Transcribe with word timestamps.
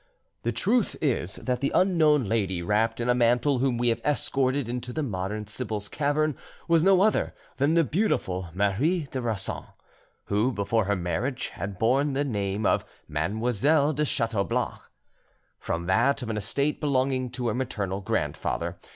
The 0.41 0.51
truth 0.51 0.95
is 0.99 1.35
that 1.35 1.61
the 1.61 1.71
unknown 1.75 2.23
lady 2.27 2.63
wrapped 2.63 2.99
in 2.99 3.07
a 3.07 3.13
mantle 3.13 3.59
whom 3.59 3.77
we 3.77 3.89
have 3.89 4.01
escorted 4.03 4.67
into 4.67 4.91
the 4.91 5.03
modern 5.03 5.45
sibyl's 5.45 5.87
cavern 5.87 6.35
was 6.67 6.81
no 6.81 7.01
other 7.01 7.35
than 7.57 7.75
the 7.75 7.83
beautiful 7.83 8.49
Marie 8.55 9.07
de 9.11 9.21
Rossan, 9.21 9.65
who 10.25 10.51
before 10.53 10.85
her 10.85 10.95
marriage 10.95 11.49
had 11.49 11.77
borne 11.77 12.13
the 12.13 12.25
name 12.25 12.65
of 12.65 12.83
Mademoiselle 13.07 13.93
de 13.93 14.03
Chateaublanc, 14.03 14.79
from 15.59 15.85
that 15.85 16.23
of 16.23 16.31
an 16.31 16.37
estate 16.37 16.79
belonging 16.79 17.29
to 17.29 17.49
her 17.49 17.53
maternal 17.53 18.01
grandfather, 18.01 18.79
M. 18.83 18.89